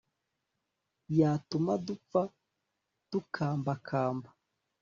Yatuma 1.17 1.73
dupfa 1.85 2.21
dukambakamba 3.11 4.29